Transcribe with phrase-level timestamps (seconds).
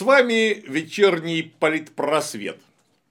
[0.00, 2.58] С вами вечерний политпросвет.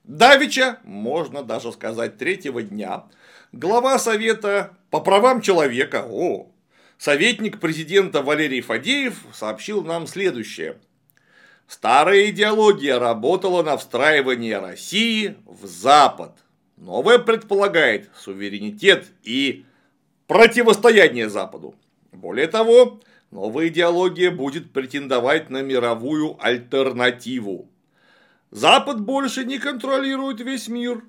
[0.02, 3.04] Давича, можно даже сказать, третьего дня,
[3.52, 6.50] глава Совета по правам человека, о,
[6.98, 10.78] советник президента Валерий Фадеев сообщил нам следующее.
[11.68, 16.36] Старая идеология работала на встраивание России в Запад.
[16.80, 19.66] Новая предполагает суверенитет и
[20.26, 21.74] противостояние Западу.
[22.10, 27.68] Более того, новая идеология будет претендовать на мировую альтернативу.
[28.50, 31.04] Запад больше не контролирует весь мир,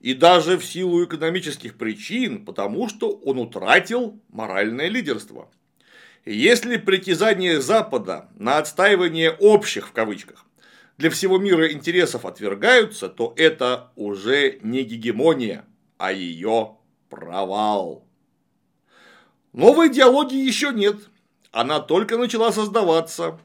[0.00, 5.48] и даже в силу экономических причин, потому что он утратил моральное лидерство.
[6.24, 10.44] Если притязания Запада на отстаивание общих в кавычках
[10.98, 15.64] для всего мира интересов отвергаются, то это уже не гегемония,
[15.98, 16.76] а ее
[17.08, 18.06] провал.
[19.52, 20.96] Новой идеологии еще нет,
[21.50, 23.38] она только начала создаваться.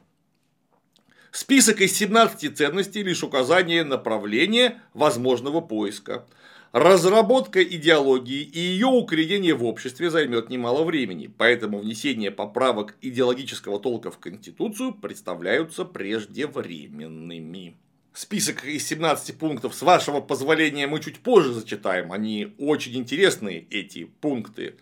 [1.30, 6.26] Список из 17 ценностей лишь указание направления возможного поиска.
[6.72, 14.10] Разработка идеологии и ее укоренение в обществе займет немало времени, поэтому внесение поправок идеологического толка
[14.10, 17.74] в Конституцию представляются преждевременными.
[18.12, 22.12] Список из 17 пунктов, с вашего позволения, мы чуть позже зачитаем.
[22.12, 24.76] Они очень интересные, эти пункты.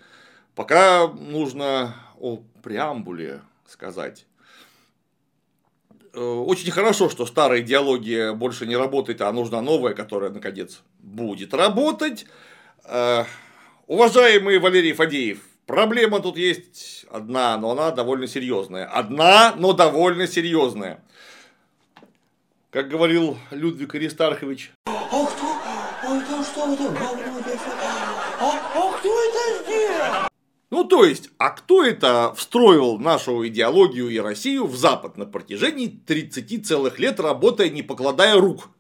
[0.57, 4.27] Пока нужно о преамбуле сказать.
[6.17, 11.53] Э, очень хорошо, что старая идеология больше не работает, а нужна новая, которая, наконец, будет
[11.53, 12.25] работать.
[12.85, 13.25] Э,
[13.87, 18.87] уважаемый Валерий Фадеев, проблема тут есть одна, но она довольно серьезная.
[18.87, 21.05] Одна, но довольно серьезная.
[22.71, 24.73] Как говорил Людвиг Аристархович.
[24.87, 25.59] А кто?
[26.09, 26.97] Ой, да что вы там
[28.39, 30.29] а, а кто это сделал?
[30.71, 35.87] Ну, то есть, а кто это встроил нашу идеологию и Россию в Запад на протяжении
[35.87, 38.71] 30 целых лет, работая не покладая рук?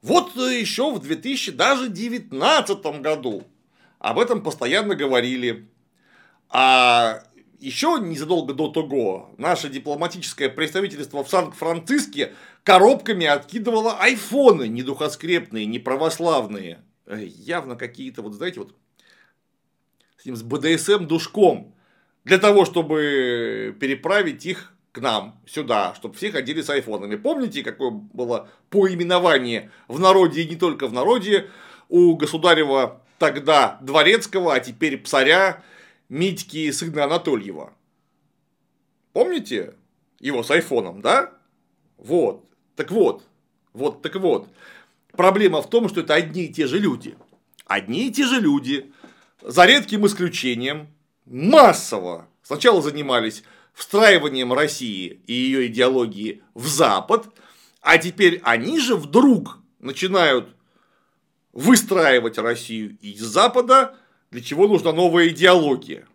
[0.00, 3.44] Вот еще в 2019 году
[3.98, 5.68] об этом постоянно говорили.
[6.48, 7.22] А
[7.58, 16.82] еще незадолго до того наше дипломатическое представительство в Санкт-Франциске коробками откидывало айфоны недухоскрепные, неправославные.
[17.06, 18.74] Явно какие-то, вот знаете, вот
[20.24, 21.74] с ним с БДСМ душком
[22.24, 27.16] для того, чтобы переправить их к нам, сюда, чтобы все ходили с айфонами.
[27.16, 31.50] Помните, какое было поименование в народе и не только в народе
[31.90, 35.62] у государева тогда дворецкого, а теперь псаря
[36.08, 37.74] Митьки сына Анатольева?
[39.12, 39.74] Помните
[40.20, 41.34] его с айфоном, да?
[41.98, 42.48] Вот.
[42.76, 43.24] Так вот.
[43.74, 44.48] Вот, так вот.
[45.12, 47.14] Проблема в том, что это одни и те же люди.
[47.66, 48.93] Одни и те же люди,
[49.44, 50.88] за редким исключением,
[51.26, 53.44] массово сначала занимались
[53.74, 57.26] встраиванием России и ее идеологии в Запад,
[57.80, 60.48] а теперь они же вдруг начинают
[61.52, 63.96] выстраивать Россию из Запада,
[64.30, 66.08] для чего нужна новая идеология.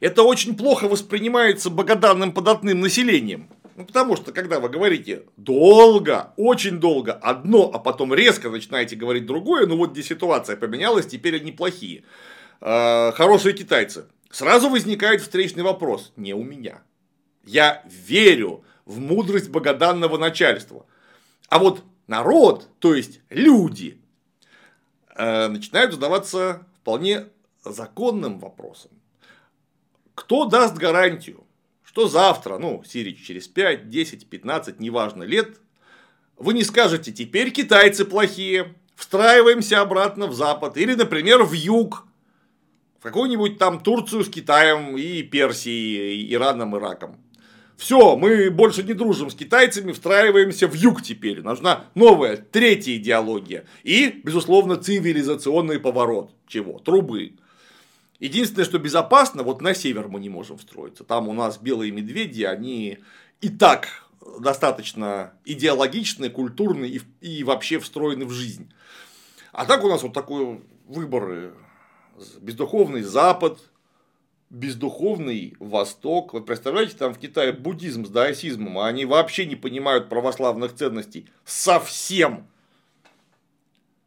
[0.00, 3.48] Это очень плохо воспринимается богоданным податным населением.
[3.76, 9.26] Ну, потому что, когда вы говорите долго, очень долго одно, а потом резко начинаете говорить
[9.26, 12.04] другое, ну вот где ситуация поменялась, теперь они плохие.
[12.60, 14.06] Э, хорошие китайцы.
[14.30, 16.12] Сразу возникает встречный вопрос.
[16.16, 16.82] Не у меня.
[17.44, 20.86] Я верю в мудрость богоданного начальства.
[21.48, 24.00] А вот народ, то есть люди,
[25.16, 27.26] э, начинают задаваться вполне
[27.64, 28.92] законным вопросом.
[30.14, 31.43] Кто даст гарантию,
[31.94, 35.60] что завтра, ну, Сирич через 5, 10, 15, неважно, лет,
[36.36, 42.04] вы не скажете, теперь китайцы плохие, встраиваемся обратно в Запад, или, например, в юг,
[43.00, 47.16] какую-нибудь там Турцию с Китаем и Персией, Ираном, Ираком.
[47.76, 51.42] Все, мы больше не дружим с китайцами, встраиваемся в юг теперь.
[51.42, 53.66] Нужна новая, третья идеология.
[53.84, 56.32] И, безусловно, цивилизационный поворот.
[56.48, 56.80] Чего?
[56.80, 57.34] Трубы.
[58.24, 61.04] Единственное, что безопасно, вот на север мы не можем встроиться.
[61.04, 63.00] Там у нас белые медведи, они
[63.42, 64.08] и так
[64.40, 68.72] достаточно идеологичны, культурны и, и вообще встроены в жизнь.
[69.52, 71.52] А так у нас вот такой выбор
[72.40, 73.58] бездуховный Запад,
[74.48, 76.32] бездуховный Восток.
[76.32, 81.28] Вы представляете, там в Китае буддизм с даосизмом, а они вообще не понимают православных ценностей.
[81.44, 82.46] Совсем.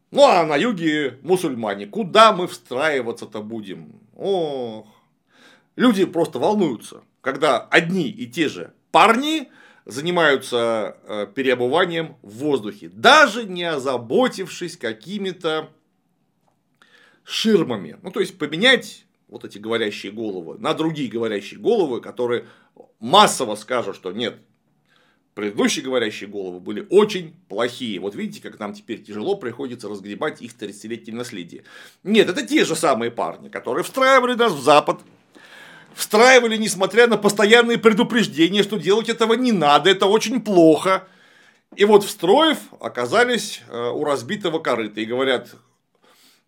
[0.09, 1.85] Ну, а на юге мусульмане.
[1.85, 4.06] Куда мы встраиваться-то будем?
[4.17, 4.87] Ох.
[5.75, 9.49] Люди просто волнуются, когда одни и те же парни
[9.85, 15.69] занимаются э, переобуванием в воздухе, даже не озаботившись какими-то
[17.23, 17.99] ширмами.
[18.01, 22.47] Ну, то есть поменять вот эти говорящие головы на другие говорящие головы, которые
[22.99, 24.39] массово скажут, что нет,
[25.37, 27.99] предыдущие говорящие головы были очень плохие.
[27.99, 31.63] Вот видите, как нам теперь тяжело приходится разгребать их 30-летнее наследие.
[32.03, 34.99] Нет, это те же самые парни, которые встраивали нас в Запад,
[35.93, 41.07] встраивали, несмотря на постоянные предупреждения, что делать этого не надо, это очень плохо.
[41.75, 45.53] И вот встроив, оказались э, у разбитого корыта и говорят,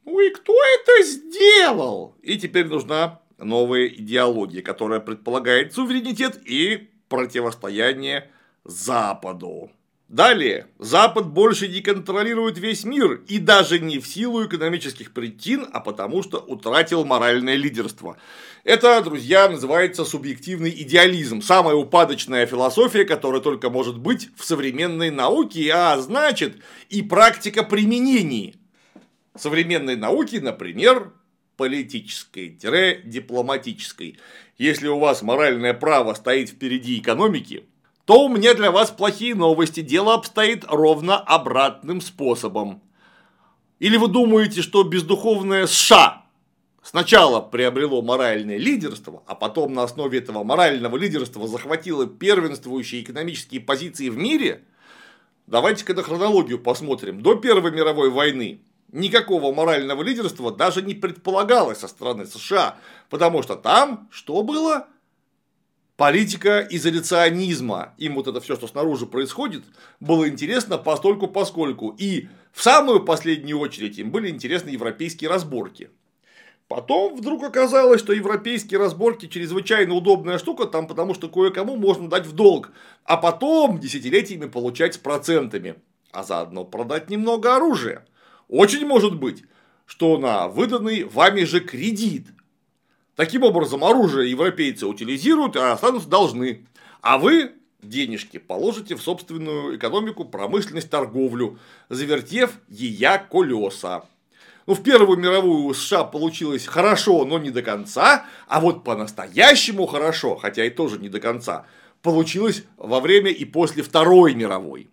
[0.04, 2.16] и кто это сделал?
[2.24, 8.32] И теперь нужна новая идеология, которая предполагает суверенитет и противостояние
[8.64, 9.72] Западу.
[10.10, 15.82] Далее, Запад больше не контролирует весь мир, и даже не в силу экономических причин, а
[15.82, 18.18] потому что утратил моральное лидерство.
[18.64, 25.72] Это, друзья, называется субъективный идеализм, самая упадочная философия, которая только может быть в современной науке,
[25.72, 26.58] а значит
[26.90, 28.56] и практика применений
[29.36, 31.14] современной науки, например,
[31.56, 34.18] политической-дипломатической.
[34.58, 37.66] Если у вас моральное право стоит впереди экономики,
[38.10, 39.82] то у меня для вас плохие новости.
[39.82, 42.82] Дело обстоит ровно обратным способом.
[43.78, 46.26] Или вы думаете, что бездуховное США
[46.82, 54.10] сначала приобрело моральное лидерство, а потом на основе этого морального лидерства захватило первенствующие экономические позиции
[54.10, 54.64] в мире?
[55.46, 57.22] Давайте-ка на хронологию посмотрим.
[57.22, 62.76] До Первой мировой войны никакого морального лидерства даже не предполагалось со стороны США,
[63.12, 64.88] потому что там что было?
[66.00, 67.94] Политика изоляционизма.
[67.98, 69.66] Им вот это все, что снаружи происходит,
[70.00, 71.94] было интересно постольку поскольку.
[71.98, 75.90] И в самую последнюю очередь им были интересны европейские разборки.
[76.70, 82.26] Потом вдруг оказалось, что европейские разборки чрезвычайно удобная штука, там потому что кое-кому можно дать
[82.26, 82.72] в долг,
[83.04, 85.76] а потом десятилетиями получать с процентами,
[86.14, 88.06] а заодно продать немного оружия.
[88.48, 89.44] Очень может быть,
[89.86, 92.28] что на выданный вами же кредит
[93.20, 96.66] Таким образом, оружие европейцы утилизируют, а останутся должны.
[97.02, 97.52] А вы
[97.82, 104.06] денежки положите в собственную экономику, промышленность, торговлю, завертев ее колеса.
[104.68, 109.86] Ну, в Первую мировую у США получилось хорошо, но не до конца, а вот по-настоящему
[109.86, 111.66] хорошо, хотя и тоже не до конца,
[112.02, 114.90] получилось во время и после Второй мировой.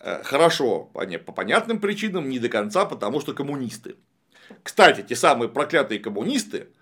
[0.00, 3.96] Э, хорошо, по понятным причинам, не до конца, потому что коммунисты.
[4.62, 6.68] Кстати, те самые проклятые коммунисты–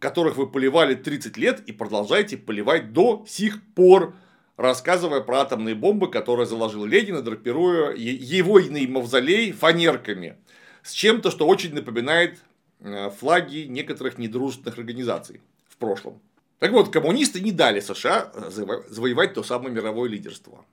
[0.00, 4.14] которых вы поливали 30 лет и продолжаете поливать до сих пор,
[4.56, 10.36] рассказывая про атомные бомбы, которые заложил Ленин, драпируя его иный мавзолей фанерками.
[10.82, 12.40] С чем-то, что очень напоминает
[12.80, 16.20] э, флаги некоторых недружественных организаций в прошлом.
[16.58, 18.50] Так вот, коммунисты не дали США э,
[18.88, 20.64] завоевать то самое мировое лидерство.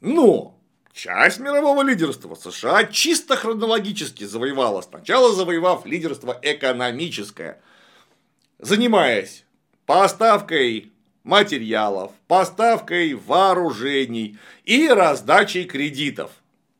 [0.00, 0.58] Но
[0.92, 7.62] часть мирового лидерства США чисто хронологически завоевала, сначала завоевав лидерство экономическое–
[8.62, 9.44] занимаясь
[9.84, 10.92] поставкой
[11.24, 16.30] материалов, поставкой вооружений и раздачей кредитов.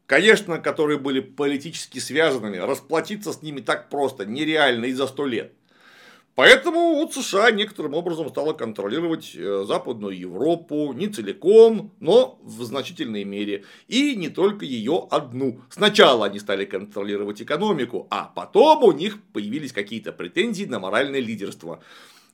[0.07, 5.53] Конечно, которые были политически связанными, расплатиться с ними так просто, нереально и за сто лет.
[6.35, 13.25] Поэтому вот США некоторым образом стала контролировать э, Западную Европу не целиком, но в значительной
[13.25, 13.65] мере.
[13.87, 15.61] И не только ее одну.
[15.69, 21.81] Сначала они стали контролировать экономику, а потом у них появились какие-то претензии на моральное лидерство.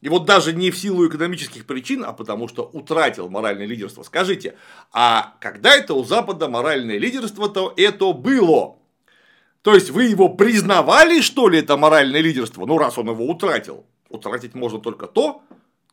[0.01, 4.05] И вот даже не в силу экономических причин, а потому что утратил моральное лидерство.
[4.05, 4.55] Скажите,
[4.93, 8.77] а когда это у Запада моральное лидерство-то это было?
[9.63, 12.65] То есть вы его признавали, что ли, это моральное лидерство?
[12.65, 13.85] Ну, раз он его утратил.
[14.09, 15.43] Утратить можно только то,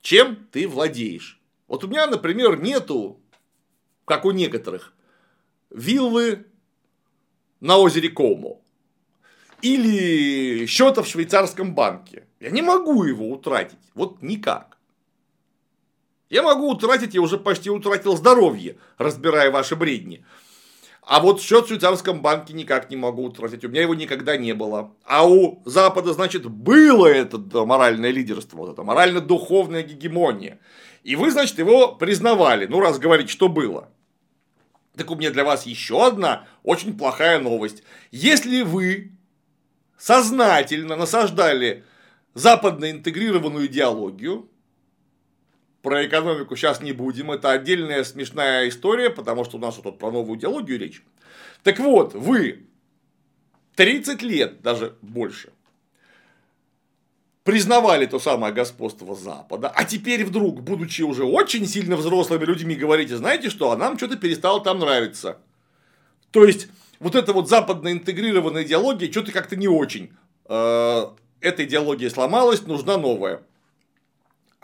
[0.02, 1.42] чем ты владеешь.
[1.68, 3.20] Вот у меня, например, нету,
[4.06, 4.94] как у некоторых,
[5.70, 6.46] виллы
[7.60, 8.60] на озере Комо.
[9.62, 12.28] Или счета в швейцарском банке.
[12.40, 13.80] Я не могу его утратить.
[13.96, 14.78] Вот никак.
[16.30, 20.26] Я могу утратить, я уже почти утратил здоровье, разбирая ваши бредни.
[21.06, 23.64] А вот счет в швейцарском банке никак не могу утратить.
[23.64, 24.92] У меня его никогда не было.
[25.04, 30.60] А у Запада, значит, было это моральное лидерство, вот это морально-духовная гегемония.
[31.04, 32.66] И вы, значит, его признавали.
[32.66, 33.90] Ну, раз говорить, что было.
[34.98, 37.84] Так у меня для вас еще одна очень плохая новость.
[38.12, 39.12] Если вы
[40.00, 41.84] сознательно насаждали
[42.34, 44.50] западно интегрированную идеологию,
[45.86, 50.10] про экономику сейчас не будем, это отдельная смешная история, потому что у нас тут про
[50.10, 51.04] новую идеологию речь.
[51.62, 52.66] Так вот, вы
[53.76, 55.54] 30 лет, даже больше,
[57.44, 63.16] признавали то самое господство Запада, а теперь вдруг, будучи уже очень сильно взрослыми людьми, говорите,
[63.16, 65.38] знаете что, а нам что-то перестало там нравиться.
[66.32, 70.14] То есть, вот эта вот западно интегрированная идеология что-то как-то не очень.
[70.50, 71.06] э,
[71.42, 73.44] эта идеология сломалась, нужна новая.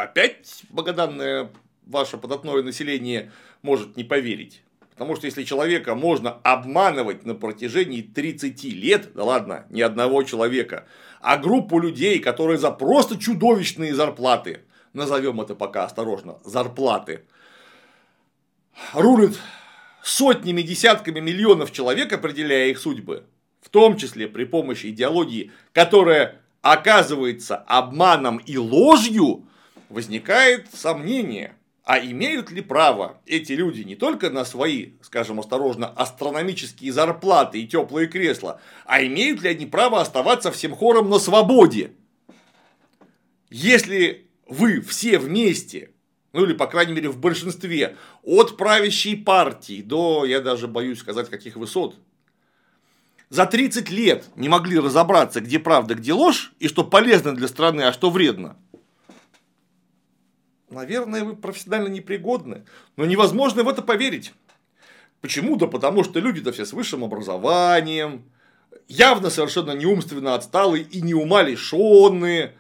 [0.01, 1.51] Опять богоданное
[1.85, 3.31] ваше податное население
[3.61, 4.63] может не поверить.
[4.89, 10.87] Потому что если человека можно обманывать на протяжении 30 лет, да ладно, ни одного человека,
[11.21, 14.61] а группу людей, которые за просто чудовищные зарплаты,
[14.93, 17.23] назовем это пока осторожно, зарплаты,
[18.93, 19.37] рулят
[20.01, 23.25] сотнями, десятками миллионов человек, определяя их судьбы,
[23.61, 29.45] в том числе при помощи идеологии, которая оказывается обманом и ложью,
[29.91, 36.91] возникает сомнение, а имеют ли право эти люди не только на свои, скажем осторожно, астрономические
[36.91, 41.91] зарплаты и теплые кресла, а имеют ли они право оставаться всем хором на свободе?
[43.49, 45.91] Если вы все вместе,
[46.33, 51.29] ну или по крайней мере в большинстве, от правящей партии до, я даже боюсь сказать,
[51.29, 51.95] каких высот,
[53.29, 57.81] за 30 лет не могли разобраться, где правда, где ложь, и что полезно для страны,
[57.81, 58.57] а что вредно,
[60.71, 64.33] наверное, вы профессионально непригодны, но невозможно в это поверить.
[65.21, 65.55] Почему?
[65.55, 68.23] Да потому что люди-то все с высшим образованием,
[68.87, 72.55] явно совершенно неумственно отсталые и не ума лишенные,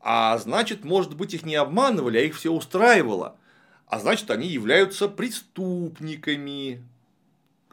[0.00, 3.36] а значит, может быть, их не обманывали, а их все устраивало.
[3.86, 6.82] А значит, они являются преступниками,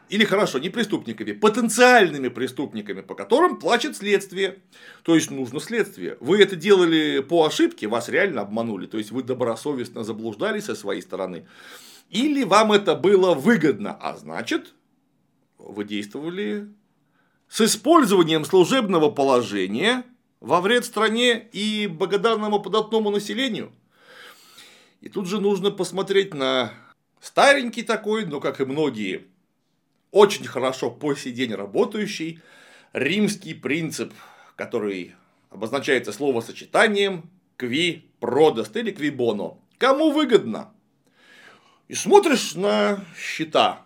[0.10, 4.60] или хорошо, не преступниками, потенциальными преступниками, по которым плачет следствие.
[5.04, 6.18] То есть нужно следствие.
[6.20, 8.88] Вы это делали по ошибке, вас реально обманули.
[8.88, 11.48] То есть вы добросовестно заблуждались со своей стороны.
[12.10, 14.74] Или вам это было выгодно, а значит,
[15.60, 16.68] вы действовали
[17.48, 20.04] с использованием служебного положения
[20.40, 23.72] во вред стране и благодарному податному населению.
[25.02, 26.74] И тут же нужно посмотреть на
[27.22, 29.28] старенький такой, но как и многие
[30.12, 32.42] очень хорошо по сей день работающий
[32.94, 34.14] римский принцип,
[34.56, 35.16] который
[35.50, 39.58] обозначается словосочетанием кви продаст или кви боно.
[39.78, 40.72] Кому выгодно?
[41.88, 43.86] И смотришь на счета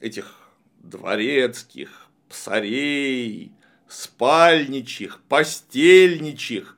[0.00, 0.36] этих
[0.78, 3.52] дворецких, псарей,
[3.88, 6.76] спальничих, постельничих,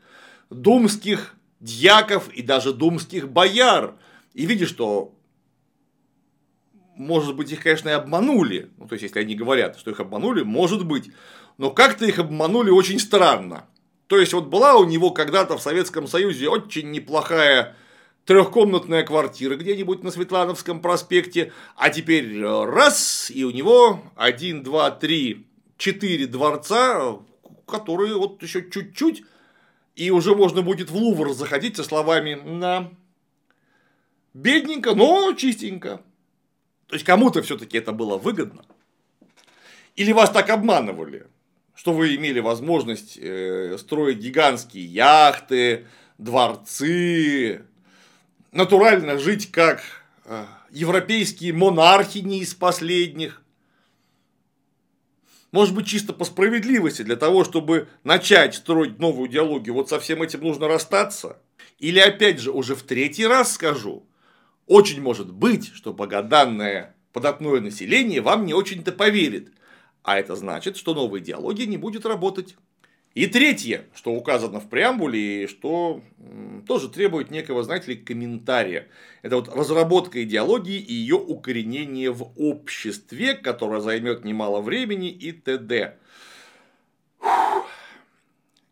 [0.50, 3.96] думских дьяков и даже думских бояр.
[4.34, 5.14] И видишь, что
[6.96, 8.70] может быть, их, конечно, и обманули.
[8.78, 11.10] Ну, то есть, если они говорят, что их обманули, может быть.
[11.58, 13.66] Но как-то их обманули очень странно.
[14.06, 17.76] То есть, вот была у него когда-то в Советском Союзе очень неплохая
[18.24, 24.90] трехкомнатная квартира где-нибудь на Светлановском проспекте, а теперь э, раз, и у него один, два,
[24.90, 25.46] три,
[25.76, 27.18] четыре дворца,
[27.66, 29.24] которые вот еще чуть-чуть,
[29.96, 32.90] и уже можно будет в Лувр заходить со словами на
[34.34, 36.02] бедненько, но чистенько.
[36.92, 38.66] То есть кому-то все-таки это было выгодно.
[39.96, 41.26] Или вас так обманывали,
[41.74, 45.86] что вы имели возможность э, строить гигантские яхты,
[46.18, 47.62] дворцы,
[48.50, 49.82] натурально жить как
[50.26, 53.40] э, европейские монархи не из последних.
[55.50, 60.22] Может быть, чисто по справедливости, для того, чтобы начать строить новую идеологию, вот со всем
[60.22, 61.38] этим нужно расстаться?
[61.78, 64.04] Или опять же, уже в третий раз скажу,
[64.66, 69.52] очень может быть, что богоданное податное население вам не очень-то поверит.
[70.02, 72.56] А это значит, что новая идеология не будет работать.
[73.14, 76.02] И третье, что указано в преамбуле, и что
[76.66, 78.88] тоже требует некого, знаете ли, комментария.
[79.20, 85.98] Это вот разработка идеологии и ее укоренение в обществе, которое займет немало времени и т.д.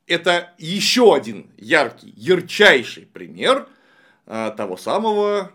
[0.07, 3.69] Это еще один яркий, ярчайший пример
[4.27, 5.53] а, того самого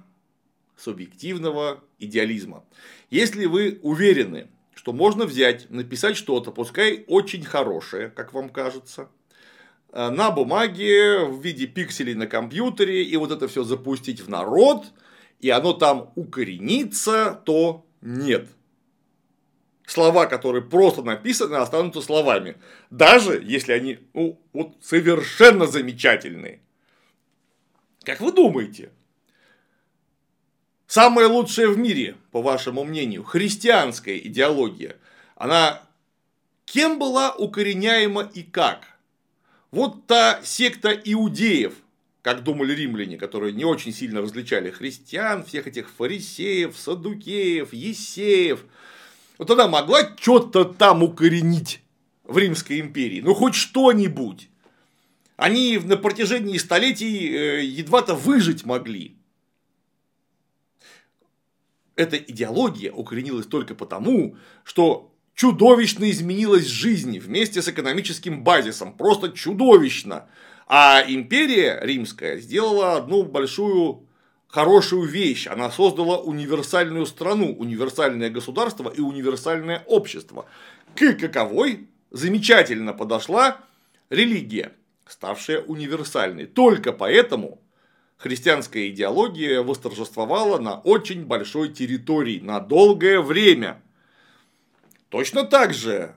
[0.78, 2.64] субъективного идеализма.
[3.10, 9.10] Если вы уверены, что можно взять, написать что-то, пускай очень хорошее, как вам кажется,
[9.92, 14.86] э, на бумаге в виде пикселей на компьютере, и вот это все запустить в народ,
[15.40, 18.50] и оно там укоренится, то нет.
[19.88, 22.58] Слова, которые просто написаны, останутся словами.
[22.90, 26.62] Даже если они ну, вот совершенно замечательные.
[28.04, 28.92] Как вы думаете,
[30.88, 34.98] Самая лучшая в мире, по вашему мнению, христианская идеология,
[35.36, 35.82] она
[36.66, 38.86] кем была укореняема и как?
[39.72, 41.74] Вот та секта иудеев,
[42.22, 48.64] как думали римляне, которые не очень сильно различали христиан, всех этих фарисеев, садукеев, есеев,
[49.38, 51.82] вот она могла что-то там укоренить
[52.24, 54.50] в Римской империи, ну хоть что-нибудь.
[55.36, 59.16] Они на протяжении столетий э, едва-то выжить могли
[61.96, 68.94] эта идеология укоренилась только потому, что чудовищно изменилась жизнь вместе с экономическим базисом.
[68.94, 70.28] Просто чудовищно.
[70.68, 74.08] А империя римская сделала одну большую
[74.48, 75.48] хорошую вещь.
[75.48, 80.46] Она создала универсальную страну, универсальное государство и универсальное общество.
[80.96, 83.58] К каковой замечательно подошла
[84.10, 84.72] религия,
[85.08, 86.46] ставшая универсальной.
[86.46, 87.60] Только поэтому
[88.18, 93.82] христианская идеология восторжествовала на очень большой территории, на долгое время.
[95.10, 96.16] Точно так же,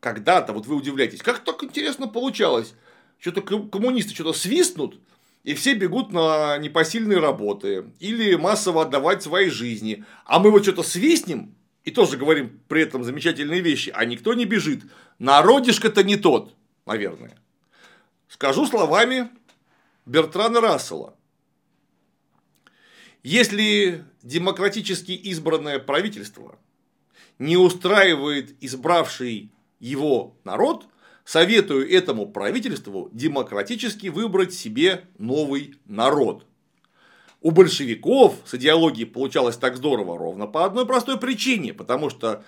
[0.00, 2.74] когда-то, вот вы удивляетесь, как так интересно получалось,
[3.18, 4.98] что-то коммунисты что-то свистнут,
[5.42, 10.04] и все бегут на непосильные работы или массово отдавать свои жизни.
[10.26, 14.44] А мы вот что-то свистнем и тоже говорим при этом замечательные вещи, а никто не
[14.44, 14.82] бежит.
[15.18, 17.38] Народишко-то не тот, наверное.
[18.28, 19.30] Скажу словами
[20.04, 21.14] Бертрана Рассела.
[23.22, 26.58] Если демократически избранное правительство
[27.38, 30.86] не устраивает избравший его народ,
[31.24, 36.46] советую этому правительству демократически выбрать себе новый народ.
[37.42, 42.44] У большевиков с идеологией получалось так здорово ровно по одной простой причине, потому что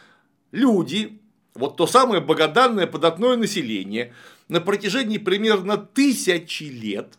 [0.52, 1.20] люди,
[1.54, 4.14] вот то самое богоданное податное население,
[4.48, 7.18] на протяжении примерно тысячи лет,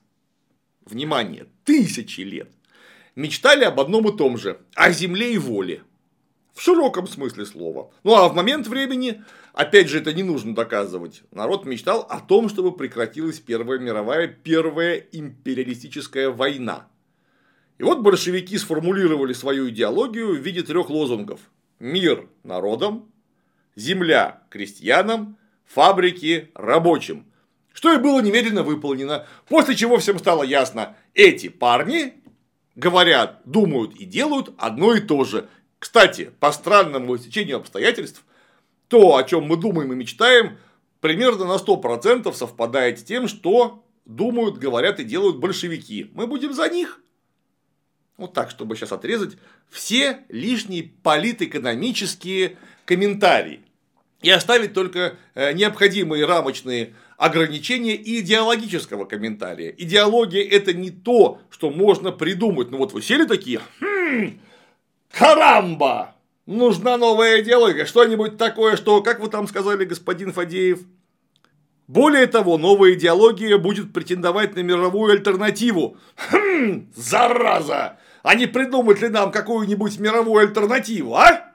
[0.86, 2.52] внимание, тысячи лет,
[3.16, 5.84] мечтали об одном и том же– о земле и воле.
[6.54, 7.92] В широком смысле слова.
[8.04, 12.48] Ну а в момент времени, опять же, это не нужно доказывать, народ мечтал о том,
[12.48, 16.88] чтобы прекратилась Первая мировая, Первая империалистическая война.
[17.80, 21.40] И вот большевики сформулировали свою идеологию в виде трех лозунгов.
[21.80, 23.12] Мир народам,
[23.76, 27.26] земля крестьянам, фабрики рабочим.
[27.74, 32.14] Что и было немедленно выполнено, после чего всем стало ясно, эти парни
[32.76, 35.50] говорят, думают и делают одно и то же.
[35.80, 38.24] Кстати, по странному стечению обстоятельств,
[38.88, 40.58] то, о чем мы думаем и мечтаем,
[41.02, 46.10] примерно на 100% совпадает с тем, что думают, говорят и делают большевики.
[46.14, 47.00] Мы будем за них.
[48.18, 49.38] Вот так, чтобы сейчас отрезать
[49.70, 53.62] все лишние политэкономические комментарии.
[54.22, 59.74] И оставить только э, необходимые рамочные ограничения и идеологического комментария.
[59.78, 62.72] Идеология это не то, что можно придумать.
[62.72, 64.40] Ну вот вы сели такие, хм,
[65.12, 70.80] карамба, нужна новая идеология, что-нибудь такое, что, как вы там сказали, господин Фадеев,
[71.88, 75.98] более того, новая идеология будет претендовать на мировую альтернативу.
[76.16, 78.00] Хм, зараза!
[78.24, 81.52] А не придумать ли нам какую-нибудь мировую альтернативу, а?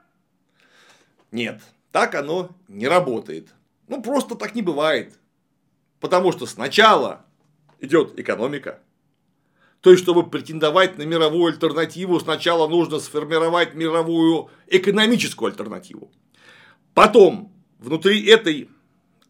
[1.33, 3.49] Нет, так оно не работает.
[3.89, 5.18] Ну, просто так не бывает.
[6.01, 7.25] Потому что сначала
[7.81, 8.81] идет экономика.
[9.81, 16.11] То есть, чтобы претендовать на мировую альтернативу, сначала нужно сформировать мировую экономическую альтернативу.
[16.95, 18.69] Потом, внутри этой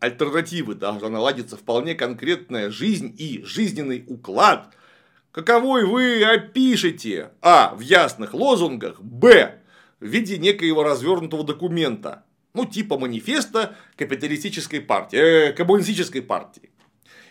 [0.01, 4.75] альтернативы должна наладиться вполне конкретная жизнь и жизненный уклад,
[5.33, 7.75] каковой вы опишете а.
[7.75, 9.61] в ясных лозунгах, б.
[10.01, 12.25] в виде некоего развернутого документа,
[12.55, 16.71] ну, типа манифеста капиталистической партии, э, коммунистической партии.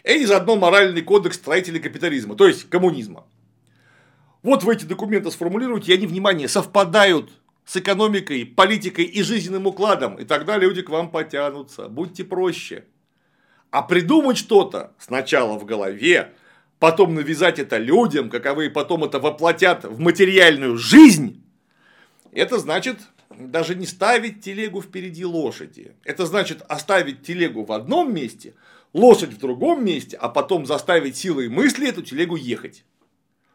[0.03, 3.25] И заодно моральный кодекс строителей капитализма, то есть коммунизма.
[4.43, 7.31] Вот вы эти документы сформулируете, и они, внимание, совпадают
[7.65, 11.89] с экономикой, политикой и жизненным укладом, и тогда люди к вам потянутся.
[11.89, 12.85] Будьте проще.
[13.71, 16.33] А придумать что-то сначала в голове,
[16.79, 21.43] потом навязать это людям, каковые потом это воплотят в материальную жизнь,
[22.31, 22.99] это значит
[23.37, 25.95] даже не ставить телегу впереди лошади.
[26.03, 28.55] Это значит оставить телегу в одном месте,
[28.93, 32.83] лошадь в другом месте, а потом заставить силой мысли эту телегу ехать.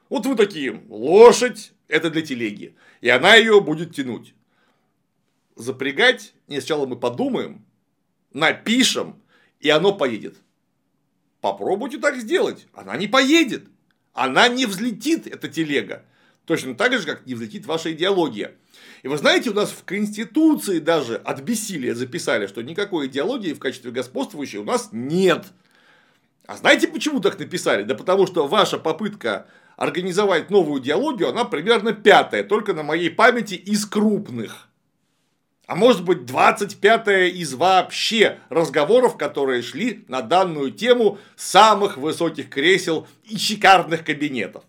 [0.08, 4.34] Вот вы такие, лошадь это для телеги, и она ее будет тянуть.
[5.56, 7.64] Запрягать, не сначала мы подумаем,
[8.32, 9.20] напишем,
[9.58, 10.36] и оно поедет.
[11.40, 13.64] Попробуйте так сделать, она не поедет,
[14.12, 16.04] она не взлетит, эта телега.
[16.44, 18.54] Точно так же, как не взлетит ваша идеология.
[19.02, 23.58] И вы знаете, у нас в Конституции даже от бессилия записали, что никакой идеологии в
[23.58, 25.46] качестве господствующей у нас нет.
[26.46, 27.82] А знаете, почему так написали?
[27.82, 33.54] Да потому что ваша попытка организовать новую идеологию, она примерно пятая, только на моей памяти
[33.54, 34.68] из крупных.
[35.66, 43.08] А может быть 25 из вообще разговоров, которые шли на данную тему самых высоких кресел
[43.24, 44.62] и шикарных кабинетов.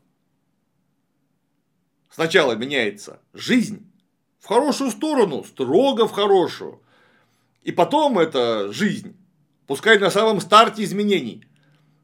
[2.10, 3.88] Сначала меняется жизнь,
[4.44, 6.82] в хорошую сторону, строго в хорошую.
[7.64, 9.16] И потом эта жизнь,
[9.68, 11.46] пускай на самом старте изменений,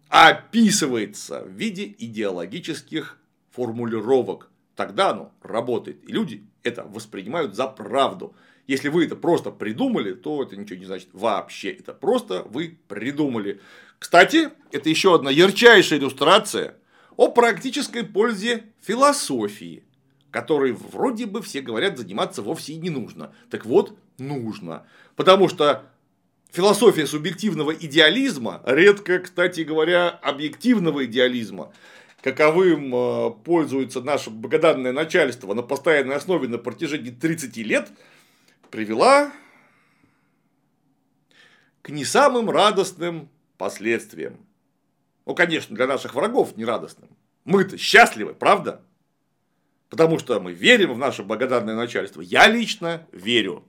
[0.08, 3.18] описывается в виде идеологических
[3.52, 4.50] формулировок.
[4.78, 6.02] Тогда оно работает.
[6.08, 8.34] И люди это воспринимают за правду.
[8.68, 11.72] Если вы это просто придумали, то это ничего не значит вообще.
[11.72, 13.60] Это просто вы придумали.
[14.00, 16.76] Кстати, это еще одна ярчайшая иллюстрация
[17.18, 19.84] о практической пользе философии,
[20.32, 23.34] которой вроде бы все говорят заниматься вовсе и не нужно.
[23.50, 24.86] Так вот, нужно.
[25.16, 25.86] Потому что
[26.52, 31.74] философия субъективного идеализма, редко, кстати говоря, объективного идеализма,
[32.22, 37.90] каковым э, пользуется наше богоданное начальство на постоянной основе на протяжении 30 лет,
[38.70, 39.32] привела
[41.82, 44.38] к не самым радостным последствиям.
[45.26, 47.10] Ну, конечно, для наших врагов не радостным.
[47.46, 48.82] Мы-то счастливы, правда?
[49.90, 52.22] Потому что мы верим в наше благодарное начальство.
[52.22, 53.68] Я лично верю.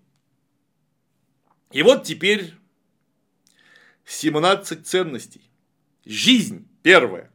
[1.73, 2.55] И вот теперь
[4.05, 5.43] 17 ценностей.
[6.05, 7.31] Жизнь первая.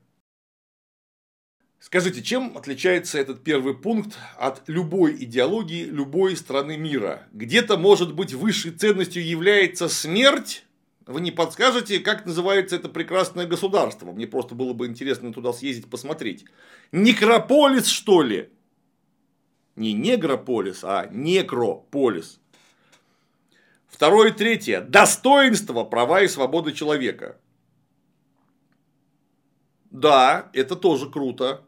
[1.79, 7.27] Скажите, чем отличается этот первый пункт от любой идеологии любой страны мира?
[7.31, 10.65] Где-то, может быть, высшей ценностью является смерть?
[11.05, 14.11] Вы не подскажете, как называется это прекрасное государство?
[14.11, 16.45] Мне просто было бы интересно туда съездить посмотреть.
[16.91, 18.49] Некрополис, что ли?
[19.75, 22.39] Не негрополис, а некрополис.
[23.87, 24.81] Второе и третье.
[24.81, 27.37] Достоинство, права и свободы человека.
[29.91, 31.61] Да, это тоже круто.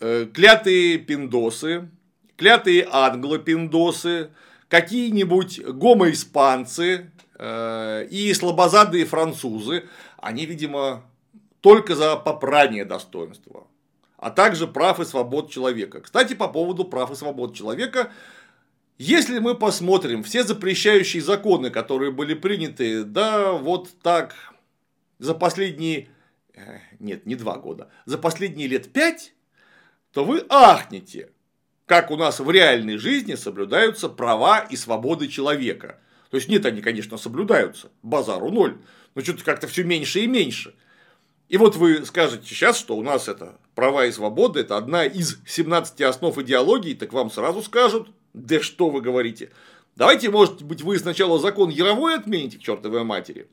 [0.00, 1.90] Э, клятые пиндосы,
[2.36, 4.30] клятые англопиндосы,
[4.68, 11.02] какие-нибудь гомоиспанцы э, и слабозадые французы, они, видимо,
[11.60, 13.66] только за попрание достоинства,
[14.20, 16.02] а также прав и свобод человека.
[16.02, 18.12] Кстати, по поводу прав и свобод человека,
[18.98, 24.34] если мы посмотрим все запрещающие законы, которые были приняты, да, вот так,
[25.18, 26.08] за последние,
[26.54, 29.32] э, нет, не два года, за последние лет пять,
[30.12, 31.30] то вы ахнете,
[31.86, 35.98] как у нас в реальной жизни соблюдаются права и свободы человека.
[36.30, 38.76] То есть нет, они, конечно, соблюдаются, базару ноль,
[39.14, 40.74] но что-то как-то все меньше и меньше.
[41.48, 45.38] И вот вы скажете сейчас, что у нас это права и свободы, это одна из
[45.46, 49.52] 17 основ идеологии, так вам сразу скажут, да что вы говорите.
[49.96, 53.48] Давайте, может быть, вы сначала закон Яровой отмените к чертовой матери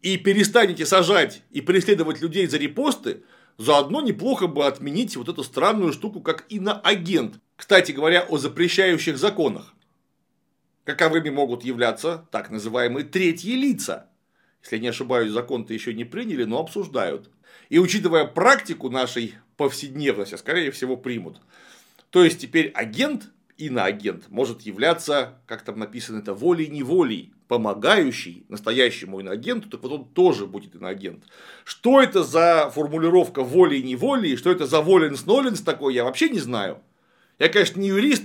[0.00, 3.24] и перестанете сажать и преследовать людей за репосты,
[3.58, 7.38] Заодно неплохо бы отменить вот эту странную штуку, как иноагент.
[7.54, 9.74] Кстати говоря, о запрещающих законах.
[10.84, 14.08] Каковыми могут являться так называемые третьи лица.
[14.62, 17.30] Если не ошибаюсь, закон-то еще не приняли, но обсуждают.
[17.68, 19.34] И учитывая практику нашей
[19.66, 21.40] повседневности, скорее всего, примут.
[22.10, 29.68] То есть теперь агент, иноагент, может являться, как там написано это, волей-неволей помогающий настоящему иноагенту,
[29.68, 31.24] так вот он тоже будет иноагент.
[31.64, 36.78] Что это за формулировка и что это за воленс-ноленс такой, я вообще не знаю.
[37.38, 38.24] Я, конечно, не юрист,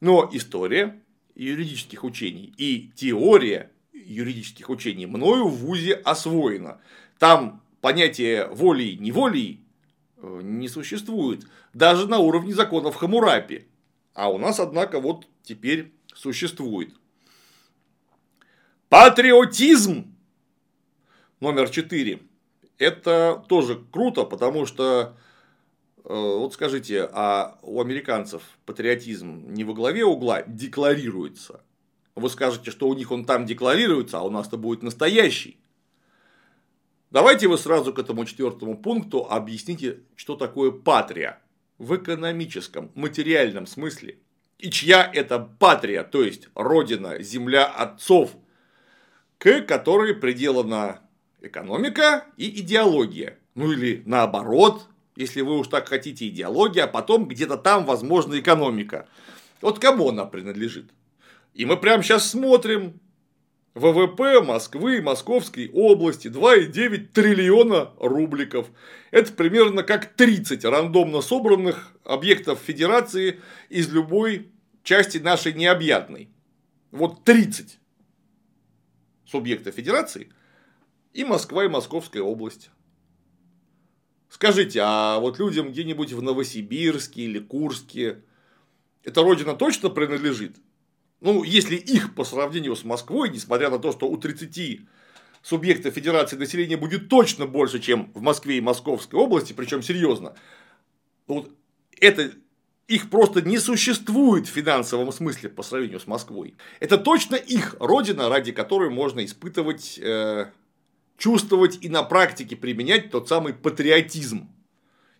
[0.00, 1.00] но история
[1.34, 6.80] юридических учений и теория юридических учений мною в ВУЗе освоена.
[7.18, 9.67] Там понятие э,
[10.22, 13.66] не существует, даже на уровне законов Хамурапи.
[14.14, 16.94] А у нас, однако, вот теперь существует.
[18.88, 20.14] Патриотизм
[21.40, 22.20] номер четыре.
[22.78, 25.16] Это тоже круто, потому что,
[26.04, 31.60] э, вот скажите, а у американцев патриотизм не во главе угла декларируется?
[32.14, 35.60] Вы скажете, что у них он там декларируется, а у нас-то будет настоящий.
[37.10, 41.40] Давайте вы сразу к этому четвертому пункту объясните, что такое патрия
[41.78, 44.18] в экономическом, материальном смысле.
[44.58, 48.32] И чья это патрия, то есть родина, земля отцов–
[49.38, 51.00] к которой приделана
[51.40, 53.38] экономика и идеология.
[53.54, 59.08] Ну или наоборот, если вы уж так хотите, идеология, а потом где-то там, возможно, экономика.
[59.60, 60.90] Вот кому она принадлежит?
[61.54, 63.00] И мы прямо сейчас смотрим
[63.78, 68.68] ВВП Москвы и Московской области 2,9 триллиона рубликов.
[69.10, 74.50] Это примерно как 30 рандомно собранных объектов федерации из любой
[74.82, 76.28] части нашей необъятной.
[76.90, 77.78] Вот 30
[79.24, 80.32] субъекта федерации
[81.12, 82.70] и Москва и Московская область.
[84.28, 88.22] Скажите, а вот людям где-нибудь в Новосибирске или Курске
[89.04, 90.56] эта родина точно принадлежит?
[91.20, 94.80] Ну, если их по сравнению с Москвой, несмотря на то, что у 30
[95.42, 100.34] субъектов федерации населения будет точно больше, чем в Москве и Московской области, причем серьезно,
[101.26, 101.50] вот
[102.00, 102.32] это
[102.86, 106.54] их просто не существует в финансовом смысле по сравнению с Москвой.
[106.80, 110.50] Это точно их родина, ради которой можно испытывать, э,
[111.18, 114.48] чувствовать и на практике применять тот самый патриотизм.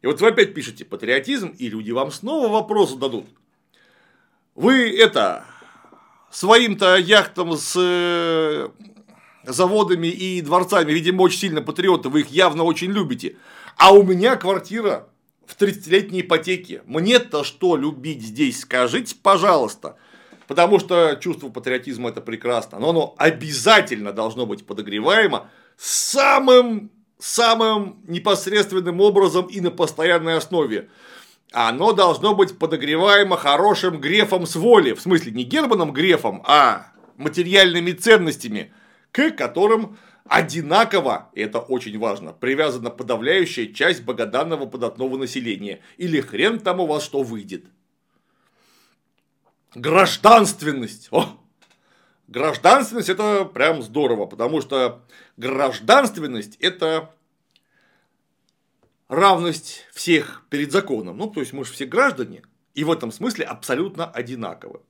[0.01, 3.27] И вот вы опять пишете патриотизм, и люди вам снова вопрос зададут.
[4.55, 5.45] Вы это
[6.31, 8.69] своим-то яхтам с э,
[9.45, 13.37] заводами и дворцами, видимо, очень сильно патриоты, вы их явно очень любите.
[13.77, 15.09] А у меня квартира
[15.47, 16.83] в 30-летней ипотеке.
[16.87, 19.97] Мне-то что любить здесь, скажите, пожалуйста.
[20.47, 29.01] Потому что чувство патриотизма это прекрасно, но оно обязательно должно быть подогреваемо самым, самым непосредственным
[29.01, 30.89] образом и на постоянной основе.
[31.53, 37.93] Оно должно быть подогреваемо хорошим грефом с воли, в смысле не Германом грефом, а материальными
[37.93, 38.73] ценностями,
[39.13, 45.81] к которым одинаково, и это очень важно, привязана подавляющая часть богоданного податного населения.
[45.97, 47.65] Или хрен там у вас что выйдет.
[49.75, 51.09] Гражданственность.
[51.11, 51.39] О!
[52.27, 55.03] Гражданственность это прям здорово, потому что
[55.39, 57.15] гражданственность это
[59.09, 61.17] равность всех перед законом.
[61.17, 62.43] Ну, то есть мы же все граждане,
[62.75, 64.81] и в этом смысле абсолютно одинаковы.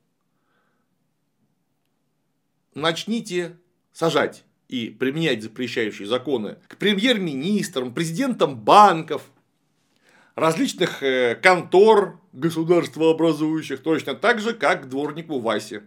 [2.75, 3.57] Начните
[3.91, 9.23] сажать и применять запрещающие законы к премьер-министрам, президентам банков,
[10.35, 15.83] различных э, контор государствообразующих, точно так же, как дворнику Васе.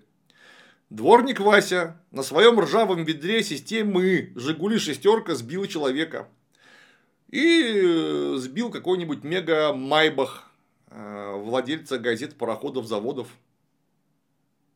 [0.91, 6.29] Дворник Вася на своем ржавом ведре системы «Жигули шестерка» сбил человека.
[7.33, 10.51] И э, сбил какой-нибудь мега Майбах,
[10.91, 13.27] э, владельца газет, пароходов, заводов.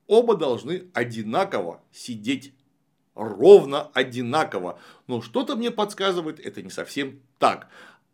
[0.07, 2.55] Оба должны одинаково сидеть
[3.15, 4.79] ровно одинаково.
[5.07, 7.69] Но что-то мне подсказывает, это не совсем так.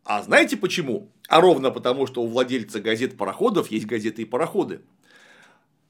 [0.04, 1.12] А знаете почему?
[1.28, 4.82] А ровно потому, что у владельца газет пароходов есть газеты и пароходы.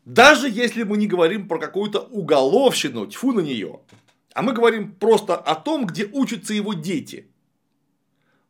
[0.05, 3.81] Даже если мы не говорим про какую-то уголовщину, тьфу на нее,
[4.35, 7.32] а мы говорим просто о том, где учатся его дети,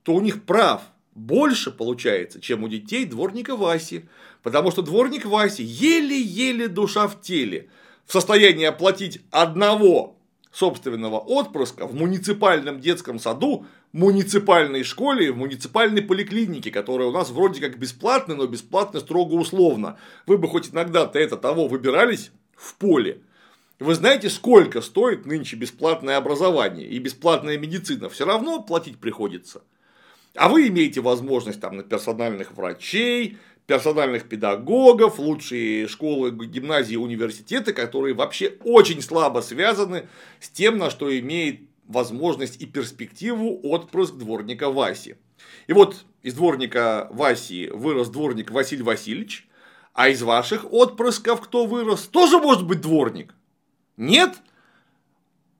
[0.02, 0.82] то у них прав
[1.14, 4.06] больше получается, чем у детей дворника Васи.
[4.42, 7.68] Потому что дворник Васи еле-еле душа в теле
[8.06, 10.16] в состоянии оплатить одного
[10.50, 17.60] собственного отпрыска в муниципальном детском саду, муниципальной школе, в муниципальной поликлинике, которая у нас вроде
[17.60, 19.98] как бесплатная, но бесплатно строго условно.
[20.26, 23.22] Вы бы хоть иногда-то это того выбирались в поле.
[23.78, 28.08] Вы знаете, сколько стоит нынче бесплатное образование и бесплатная медицина?
[28.08, 29.62] Все равно платить приходится.
[30.34, 38.14] А вы имеете возможность там на персональных врачей, персональных педагогов, лучшие школы, гимназии, университеты, которые
[38.14, 40.08] вообще очень слабо связаны
[40.40, 45.16] с тем, на что имеет возможность и перспективу отпрыск дворника Васи.
[45.66, 49.48] И вот из дворника Васи вырос дворник Василий Васильевич,
[49.92, 52.06] а из ваших отпрысков кто вырос?
[52.06, 53.34] Тоже может быть дворник.
[53.96, 54.36] Нет?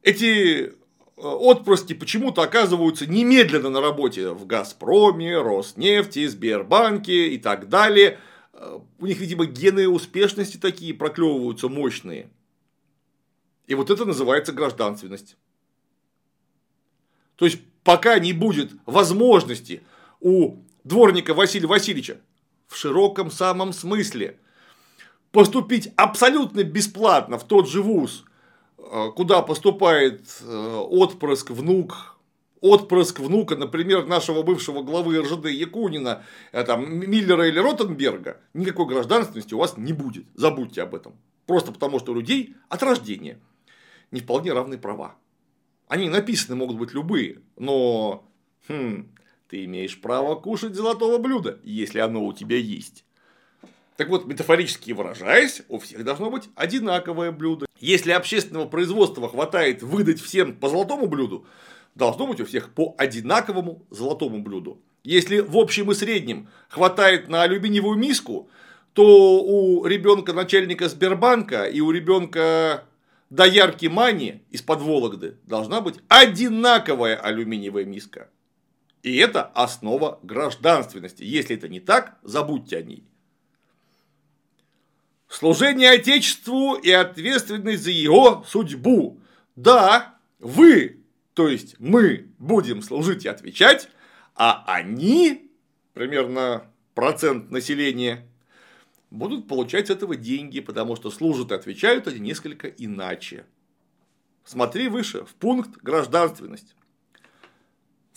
[0.02, 0.72] Эти
[1.28, 8.18] отпрыски почему-то оказываются немедленно на работе в Газпроме, Роснефти, Сбербанке и так далее.
[8.52, 12.30] Э, у них, видимо, гены успешности такие проклевываются мощные.
[13.66, 15.37] И вот это называется гражданственность.
[17.37, 19.82] То есть, пока не будет возможности
[20.20, 22.20] у дворника Василия Васильевича
[22.66, 24.38] в широком самом смысле
[25.30, 28.32] поступить абсолютно бесплатно в тот же вуз, Э,
[29.16, 32.18] куда поступает э, отпрыск, внук,
[32.61, 39.55] отпрыск внука, например, нашего бывшего главы РЖД Якунина, э, там, Миллера или Ротенберга, никакой гражданственности
[39.55, 40.25] у вас не будет.
[40.35, 41.14] Забудьте об этом.
[41.47, 43.38] Просто потому, что у людей от рождения
[44.11, 45.16] не вполне равные права.
[45.88, 48.25] Они написаны могут быть любые, но
[48.68, 49.09] хм,
[49.49, 53.05] ты имеешь право кушать золотого блюда, если оно у тебя есть.
[53.97, 57.66] Так вот, метафорически выражаясь, у всех должно быть одинаковое блюдо.
[57.83, 61.45] Если общественного производства хватает выдать всем по золотому блюду,
[61.97, 64.81] должно быть у всех по одинаковому золотому блюду.
[65.03, 68.49] Если в общем и среднем хватает на алюминиевую миску,
[68.92, 72.85] то у ребенка начальника Сбербанка и у ребенка
[73.31, 78.31] доярки Мани из-под Вологды должна быть одинаковая алюминиевая миска.
[79.03, 81.25] И это основа гражданственности.
[81.25, 83.03] Если это не так, забудьте о ней.
[85.33, 89.18] Служение Отечеству и ответственность за его судьбу.
[89.57, 91.01] Да, вы,
[91.33, 93.88] то есть мы будем служить и отвечать,
[94.35, 95.51] а они,
[95.95, 98.29] примерно процент населения,
[99.11, 103.47] будут получать с этого деньги, потому что служат и отвечают они несколько иначе.
[104.45, 106.75] Смотри выше, в пункт гражданственность.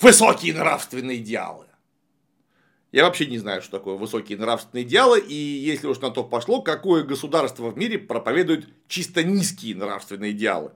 [0.01, 1.64] Высокие нравственные идеалы.
[2.95, 6.61] Я вообще не знаю, что такое высокие нравственные идеалы, и если уж на то пошло,
[6.61, 10.71] какое государство в мире проповедует чисто низкие нравственные идеалы.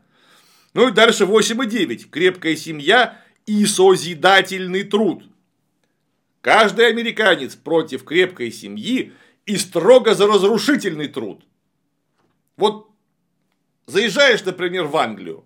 [0.73, 2.11] Ну и дальше 8 и 9.
[2.11, 5.23] Крепкая семья и созидательный труд.
[6.41, 9.13] Каждый американец против крепкой семьи
[9.45, 11.45] и строго за разрушительный труд.
[12.57, 12.89] Вот
[13.87, 15.45] Заезжаешь, например, в Англию,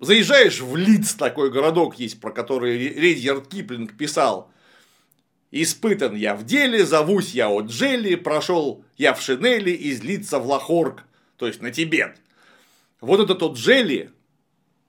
[0.00, 4.51] заезжаешь в Лидс, такой городок есть, про который Редьярд Киплинг писал,
[5.54, 10.46] Испытан я в деле, зовусь я от Джелли, прошел я в Шинели из Лидса в
[10.46, 11.04] Лахорг,
[11.36, 12.16] то есть на Тибет.
[13.02, 14.10] Вот этот тот Джелли,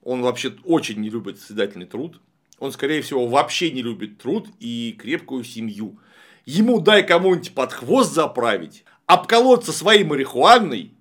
[0.04, 2.21] он вообще очень не любит созидательный труд,
[2.60, 5.99] он, скорее всего, вообще не любит труд и крепкую семью.
[6.45, 10.93] Ему дай кому-нибудь под хвост заправить, обколоться своей марихуаной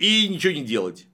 [0.00, 1.06] и ничего не делать.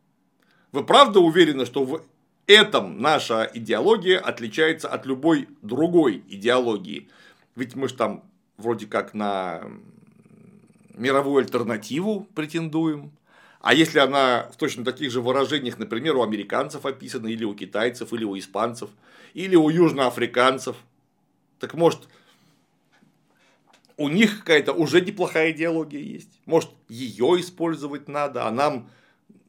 [0.72, 2.02] Вы правда уверены, что в
[2.46, 7.10] этом наша идеология отличается от любой другой идеологии?
[7.60, 8.24] Ведь мы же там
[8.56, 9.62] вроде как на
[10.94, 13.12] мировую альтернативу претендуем.
[13.60, 18.14] А если она в точно таких же выражениях, например, у американцев описана, или у китайцев,
[18.14, 18.88] или у испанцев,
[19.34, 20.74] или у южноафриканцев,
[21.58, 22.08] так может,
[23.98, 26.40] у них какая-то уже неплохая идеология есть.
[26.46, 28.88] Может, ее использовать надо, а нам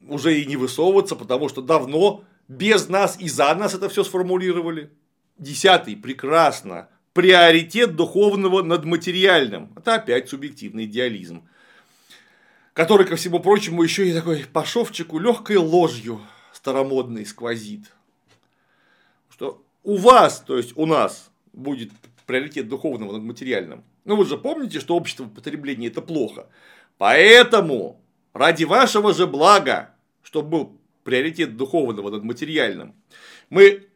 [0.06, 4.92] уже и не высовываться, потому что давно без нас и за нас это все сформулировали.
[5.38, 6.90] Десятый, прекрасно.
[7.12, 9.72] Приоритет духовного над материальным.
[9.76, 11.46] Это опять субъективный идеализм.
[12.72, 16.20] Который, ко всему прочему, еще и такой по шовчику легкой ложью
[16.52, 17.84] старомодной сквозит.
[19.28, 21.90] Что у вас, то есть у нас, будет
[22.26, 23.84] приоритет духовного над материальным.
[24.04, 26.48] Ну вы же помните, что общество потребления это плохо.
[26.98, 28.00] Поэтому
[28.32, 32.94] ради вашего же блага, чтобы был приоритет духовного над материальным,
[33.50, 33.86] мы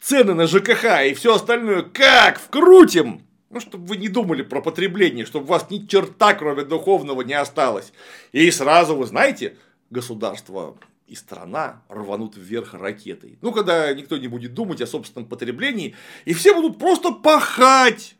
[0.00, 5.24] цены на ЖКХ и все остальное как вкрутим, ну, чтобы вы не думали про потребление,
[5.24, 7.92] чтобы у вас ни черта, кроме духовного, не осталось.
[8.32, 9.56] И сразу, вы знаете,
[9.90, 10.76] государство
[11.06, 13.38] и страна рванут вверх ракетой.
[13.42, 18.16] Ну, когда никто не будет думать о собственном потреблении, и все будут просто пахать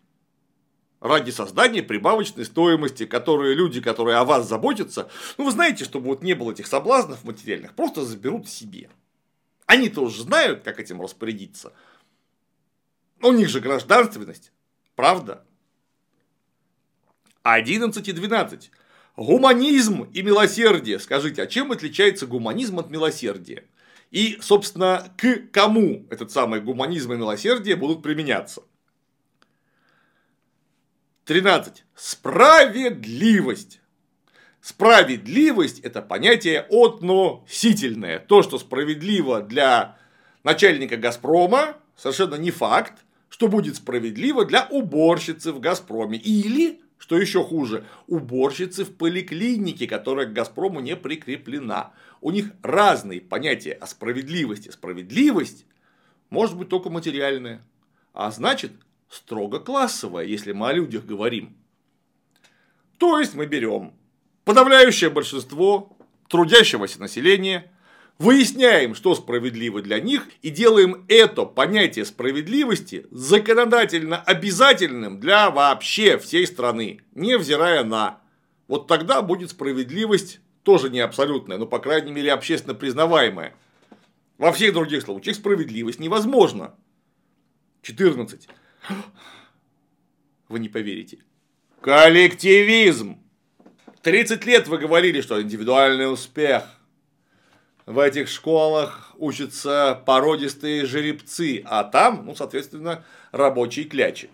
[1.00, 6.22] ради создания прибавочной стоимости, которые люди, которые о вас заботятся, ну, вы знаете, чтобы вот
[6.22, 8.88] не было этих соблазнов материальных, просто заберут себе.
[9.66, 11.72] Они-то уже знают, как этим распорядиться.
[13.22, 14.52] У них же гражданственность,
[14.94, 15.44] правда?
[17.42, 18.70] 11 и 12.
[19.16, 20.98] Гуманизм и милосердие.
[20.98, 23.64] Скажите, а чем отличается гуманизм от милосердия?
[24.10, 28.62] И, собственно, к кому этот самый гуманизм и милосердие будут применяться?
[31.24, 31.84] 13.
[31.94, 33.80] Справедливость.
[34.64, 38.18] Справедливость– это понятие относительное.
[38.18, 39.98] То, что справедливо для
[40.42, 42.94] начальника «Газпрома», совершенно не факт,
[43.28, 46.16] что будет справедливо для уборщицы в «Газпроме».
[46.16, 51.92] Или что еще хуже, уборщицы в поликлинике, которая к Газпрому не прикреплена.
[52.22, 54.70] У них разные понятия о справедливости.
[54.70, 55.66] Справедливость
[56.30, 57.60] может быть только материальная,
[58.14, 58.72] а значит
[59.10, 61.54] строго классовая, если мы о людях говорим.
[62.96, 63.92] То есть мы берем
[64.44, 65.96] подавляющее большинство
[66.28, 67.70] трудящегося населения
[68.18, 76.46] Выясняем, что справедливо для них, и делаем это понятие справедливости законодательно обязательным для вообще всей
[76.46, 78.20] страны, невзирая на.
[78.68, 83.54] Вот тогда будет справедливость тоже не абсолютная, но, по крайней мере, общественно признаваемая.
[84.38, 86.74] Во всех других случаях справедливость невозможна.
[87.82, 88.48] 14.
[90.48, 91.18] Вы не поверите.
[91.80, 93.18] Коллективизм.
[94.04, 96.64] 30 лет вы говорили, что индивидуальный успех–
[97.86, 104.30] в этих школах учатся породистые жеребцы, а там, ну, соответственно, рабочие клячи.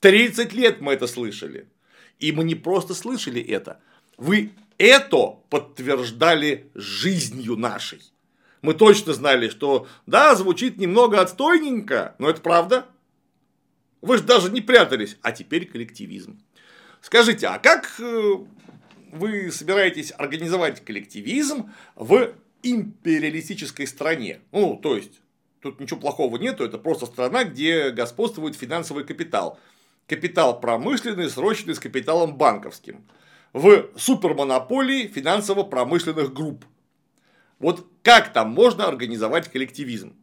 [0.00, 1.68] 30 лет мы это слышали.
[2.18, 3.80] И мы не просто слышали это.
[4.16, 8.02] Вы это подтверждали жизнью нашей.
[8.60, 12.86] Мы точно знали, что да, звучит немного отстойненько, но это правда.
[14.02, 16.40] Вы же даже не прятались, а теперь коллективизм.
[17.00, 18.34] Скажите, а как э,
[19.12, 24.40] вы собираетесь организовать коллективизм в империалистической стране.
[24.52, 25.20] Ну, то есть,
[25.60, 29.58] тут ничего плохого нету, это просто страна, где господствует финансовый капитал.
[30.06, 33.06] Капитал промышленный, срочный с капиталом банковским.
[33.52, 36.64] В супермонополии финансово-промышленных групп.
[37.58, 40.16] Вот как там можно организовать коллективизм?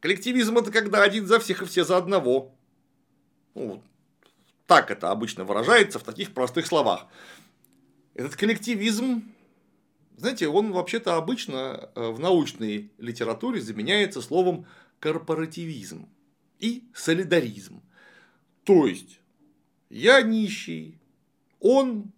[0.00, 2.54] Коллективизм это когда один за всех и все за одного.
[3.54, 3.82] Ну,
[4.66, 7.06] так это обычно выражается в таких простых словах.
[8.14, 9.22] Этот коллективизм,
[10.16, 14.66] знаете, он вообще-то обычно э, в научной литературе заменяется словом
[14.98, 16.08] корпоративизм
[16.58, 17.82] и солидаризм.
[18.64, 19.20] То есть,
[19.90, 20.98] я нищий,
[21.60, 22.12] он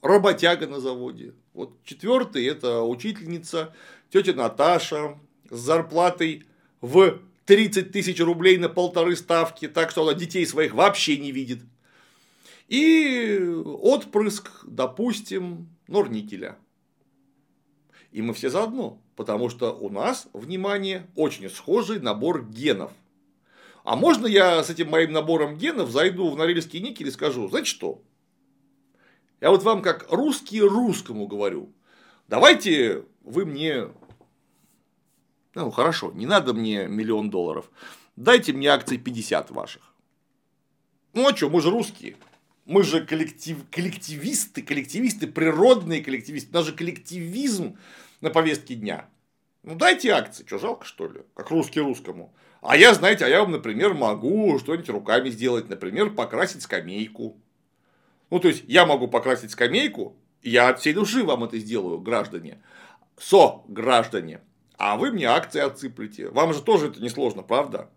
[0.00, 1.34] работяга на заводе.
[1.52, 3.74] Вот четвертый это учительница,
[4.08, 5.18] тетя Наташа
[5.50, 6.46] с зарплатой
[6.80, 11.58] в 30 тысяч рублей на полторы ставки, так что она детей своих вообще не видит.
[12.68, 16.56] и отпрыск, допустим, норникеля.
[18.12, 22.92] И мы все заодно, потому что у нас, внимание, очень схожий набор генов.
[23.82, 27.68] А можно я с этим моим набором генов зайду в Норильский никель и скажу, знаете
[27.68, 28.00] что?
[29.40, 31.72] Я вот вам как русский русскому говорю,
[32.28, 33.88] давайте вы мне,
[35.54, 37.70] ну хорошо, не надо мне миллион долларов,
[38.16, 39.82] дайте мне акции 50 ваших.
[41.12, 42.16] Ну а что, мы же русские.
[42.66, 46.52] Мы же коллектив, коллективисты, коллективисты, природные коллективисты.
[46.52, 47.76] Даже коллективизм
[48.20, 49.08] на повестке дня.
[49.62, 52.32] Ну дайте акции, что жалко что ли, как русский русскому.
[52.62, 57.40] А я, знаете, а я вам, например, могу что-нибудь руками сделать, например, покрасить скамейку.
[58.30, 62.62] Ну, то есть, я могу покрасить скамейку, я от всей души вам это сделаю, граждане.
[63.18, 64.40] Со, граждане.
[64.80, 66.30] А вы мне акции отсыплете.
[66.30, 67.90] Вам же тоже это несложно, правда?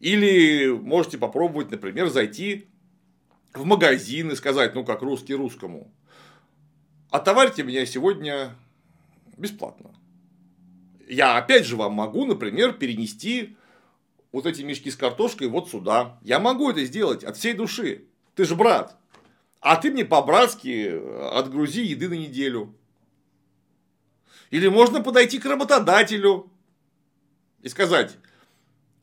[0.00, 2.66] Или можете попробовать, например, зайти
[3.52, 5.94] в магазин и сказать, ну, как русский русскому,
[7.08, 8.56] отоварьте меня сегодня
[9.36, 9.94] бесплатно.
[11.08, 13.56] Я опять же вам могу, например, перенести
[14.32, 16.18] вот эти мешки с картошкой вот сюда.
[16.22, 18.06] Я могу это сделать от всей души.
[18.34, 18.98] Ты же брат.
[19.60, 21.00] А ты мне по-братски
[21.32, 22.74] отгрузи еды на неделю.
[24.50, 26.50] Или можно подойти к работодателю
[27.62, 28.16] и сказать,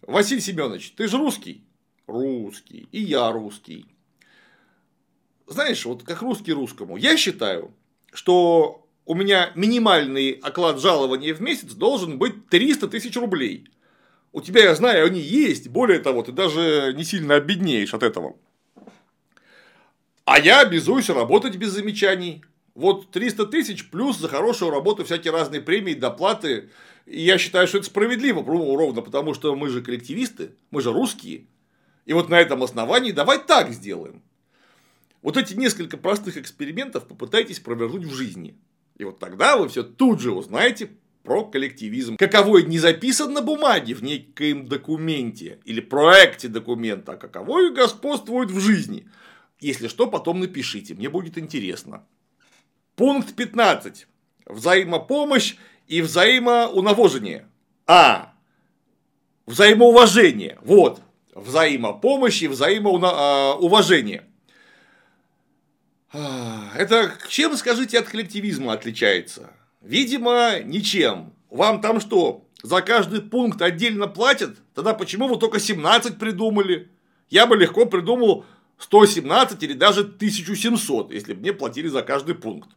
[0.02, 1.64] Василий Семенович, ты же русский?
[2.08, 2.88] Русский.
[2.92, 3.86] И я русский.
[5.48, 6.98] Знаешь, вот как русский русскому.
[6.98, 7.74] Я считаю,
[8.14, 13.68] что у меня минимальный оклад жалования в месяц должен быть 300 тысяч рублей.
[14.32, 15.68] У тебя, я знаю, они есть.
[15.68, 18.38] Более того, ты даже не сильно обеднеешь от этого.
[20.24, 22.44] А я обязуюсь работать без замечаний.
[22.74, 26.69] Вот 300 тысяч плюс за хорошую работу всякие разные премии, доплаты.
[27.05, 31.47] И я считаю, что это справедливо, ровно потому, что мы же коллективисты, мы же русские.
[32.05, 34.22] И вот на этом основании давай так сделаем.
[35.22, 38.57] Вот эти несколько простых экспериментов попытайтесь провернуть в жизни.
[38.97, 40.91] И вот тогда вы все тут же узнаете
[41.24, 42.17] про коллективизм.
[42.17, 48.59] Каковой не записан на бумаге в некоем документе или проекте документа, а каковой господствует в
[48.59, 49.07] жизни.
[49.59, 52.03] Если что, потом напишите, мне будет интересно.
[52.96, 54.08] Пункт 15.
[54.46, 55.56] Взаимопомощь
[55.88, 57.48] и взаимоунавожение.
[57.88, 58.34] А.
[59.46, 60.58] Взаимоуважение.
[60.62, 61.02] Вот.
[61.34, 64.26] Взаимопомощь и взаимоуважение.
[66.14, 69.52] Это чем, скажите, от коллективизма отличается?
[69.82, 71.34] Видимо, ничем.
[71.50, 74.58] Вам там что, за каждый пункт отдельно платят?
[74.74, 76.89] Тогда почему вы только 17 придумали?
[77.30, 78.46] Я бы легко придумал
[78.82, 82.69] 117 или даже 1700, если мне платили за каждый пункт.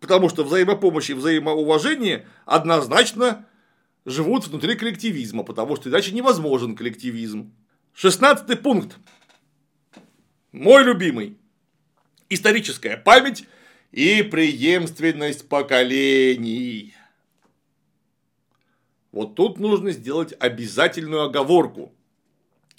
[0.00, 3.46] Потому что взаимопомощь и взаимоуважение однозначно
[4.04, 7.54] живут внутри коллективизма, потому что иначе невозможен коллективизм.
[7.94, 8.96] Шестнадцатый пункт.
[10.50, 11.38] Мой любимый.
[12.28, 13.46] Историческая память
[13.92, 16.94] и преемственность поколений.
[19.12, 21.94] Вот тут нужно сделать обязательную оговорку.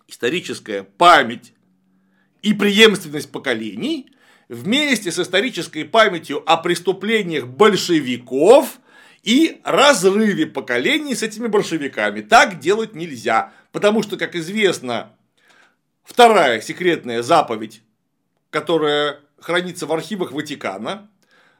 [0.08, 1.54] Историческая память
[2.44, 4.12] и преемственность поколений
[4.50, 8.80] вместе с исторической памятью о преступлениях большевиков
[9.24, 12.22] и разрыве поколений с этими большевиками.
[12.22, 15.16] Так делать нельзя, потому что, как известно,
[16.04, 17.82] вторая секретная заповедь,
[18.50, 21.10] которая хранится в архивах Ватикана,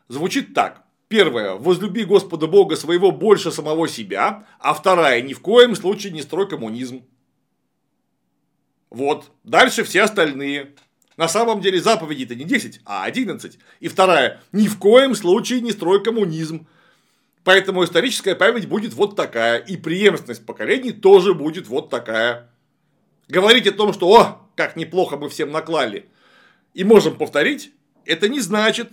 [0.10, 0.84] звучит так.
[1.08, 6.24] Первая– возлюби Господа Бога своего больше самого себя, а вторая– ни в коем случае не
[6.24, 7.06] строй коммунизм.
[8.94, 9.32] Вот.
[9.44, 10.76] Дальше все остальные.
[11.18, 13.60] На самом деле заповеди-то не 10, а 11.
[13.82, 14.40] И вторая.
[14.52, 16.68] Ни в коем случае не строй коммунизм.
[17.44, 19.58] Поэтому историческая память будет вот такая.
[19.58, 22.52] И преемственность поколений тоже будет вот такая.
[23.28, 26.06] Говорить о том, что о, как неплохо мы всем наклали,
[26.74, 27.72] и можем повторить,
[28.06, 28.92] это не значит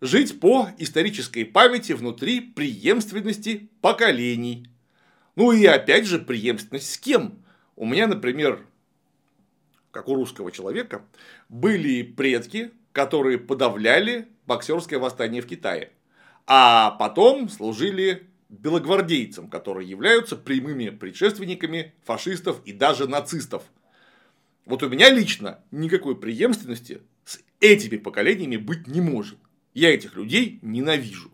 [0.00, 4.68] жить по исторической памяти внутри преемственности поколений.
[5.34, 7.45] Ну и опять же преемственность с кем?
[7.76, 8.64] У меня, например,
[9.90, 11.04] как у русского человека,
[11.50, 15.92] были предки, которые подавляли боксерское восстание в Китае,
[16.46, 23.62] а потом служили белогвардейцам, которые являются прямыми предшественниками фашистов и даже нацистов.
[24.64, 29.38] Вот у меня лично никакой преемственности с этими поколениями быть не может.
[29.74, 31.30] Я этих людей ненавижу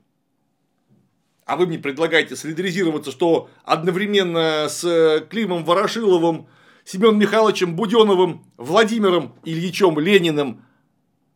[1.45, 6.47] а вы мне предлагаете солидаризироваться, что одновременно с Климом Ворошиловым,
[6.85, 10.65] Семеном Михайловичем Буденовым, Владимиром Ильичем Лениным,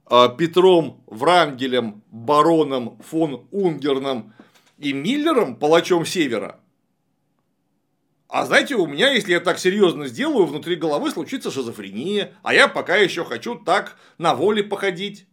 [0.07, 4.33] а, Петром Врангелем, бароном фон Унгерном
[4.79, 6.61] и Миллером, палачом Севера,
[8.29, 12.69] А знаете, у меня, если я так серьезно сделаю, внутри головы случится шизофрения, а я
[12.69, 15.27] пока еще хочу так на воле походить.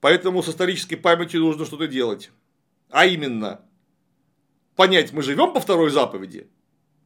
[0.00, 2.30] Поэтому с исторической памятью нужно что-то делать.
[2.90, 3.60] А именно,
[4.76, 6.48] понять, мы живем по второй заповеди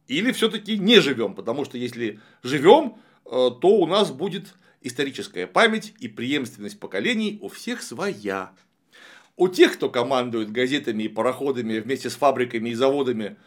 [0.07, 1.35] или все-таки не живем.
[1.35, 7.49] Потому что если живем, э, то у нас будет историческая память и преемственность поколений у
[7.49, 8.51] всех своя.
[9.35, 13.37] У тех, кто командует газетами и пароходами вместе с фабриками и заводами,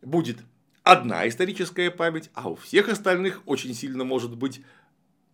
[0.00, 0.38] будет
[0.82, 4.62] одна историческая память, а у всех остальных очень сильно может быть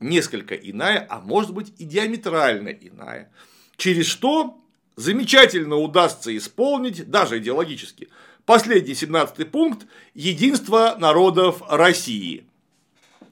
[0.01, 3.31] несколько иная, а может быть и диаметрально иная.
[3.77, 4.60] Через что
[4.97, 8.09] замечательно удастся исполнить, даже идеологически,
[8.45, 12.45] последний 17 пункт– единство народов России.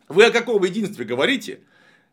[0.08, 1.60] Вы о каком единстве говорите,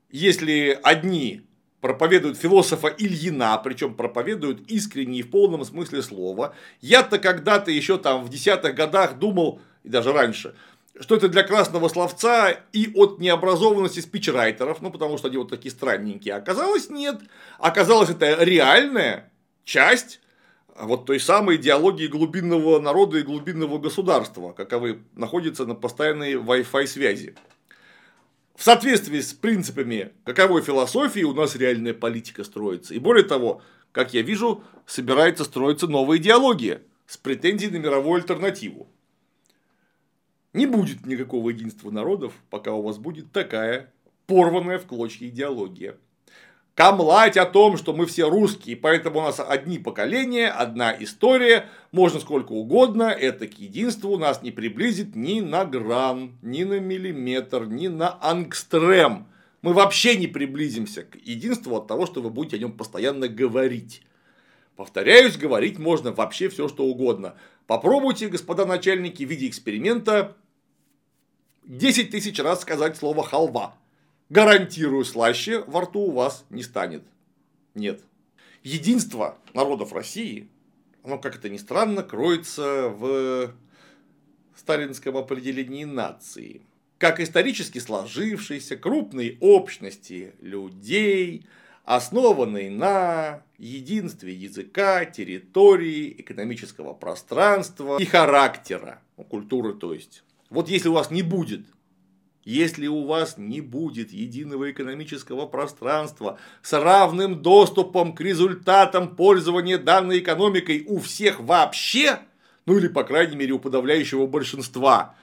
[0.09, 1.45] если одни
[1.85, 6.55] проповедуют философа Ильина, причем проповедуют искренне и в полном смысле слова.
[6.81, 10.55] Я-то когда-то еще там в десятых годах думал, и даже раньше,
[10.99, 15.69] что это для красного словца и от необразованности спичрайтеров, ну потому что они вот такие
[15.69, 16.33] странненькие.
[16.33, 17.19] Оказалось нет.
[17.59, 19.31] Оказалось это реальная
[19.65, 20.21] часть
[20.75, 27.35] вот той самой идеологии глубинного народа и глубинного государства, каковы находятся на постоянной Wi-Fi связи.
[28.55, 32.93] В соответствии с принципами каковой философии у нас реальная политика строится.
[32.93, 33.61] И более того,
[33.91, 38.87] как я вижу, собирается строиться новая идеология с претензией на мировую альтернативу.
[40.53, 43.93] Не будет никакого единства народов, пока у вас будет такая
[44.25, 45.97] порванная в клочья идеология
[46.75, 52.19] камлать о том, что мы все русские, поэтому у нас одни поколения, одна история, можно
[52.19, 57.87] сколько угодно, это к единству нас не приблизит ни на грамм, ни на миллиметр, ни
[57.87, 59.27] на ангстрем.
[59.61, 64.03] Мы вообще не приблизимся к единству от того, что вы будете о нем постоянно говорить.
[64.75, 67.35] Повторяюсь, говорить можно вообще все, что угодно.
[67.65, 70.35] Попробуйте, господа начальники, в виде эксперимента
[71.63, 73.75] 10 тысяч раз сказать слово халва.
[74.29, 77.03] Гарантирую, слаще во рту у вас не станет.
[77.75, 78.01] Нет.
[78.63, 80.49] Единство народов России,
[81.03, 83.53] оно, как это ни странно, кроется в
[84.55, 86.61] сталинском определении нации.
[86.97, 91.45] Как исторически сложившейся крупной общности людей,
[91.83, 100.23] основанной на единстве языка, территории, экономического пространства и характера, культуры то есть.
[100.49, 101.67] Вот если у вас не будет
[102.45, 110.19] если у вас не будет единого экономического пространства с равным доступом к результатам пользования данной
[110.19, 112.19] экономикой у всех вообще,
[112.67, 115.15] ну или по крайней мере у подавляющего большинства,